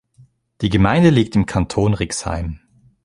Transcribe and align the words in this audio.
Die 0.61 0.69
Gemeinde 0.69 1.11
liegt 1.11 1.35
im 1.35 1.45
Kanton 1.45 1.93
Rixheim. 1.93 2.59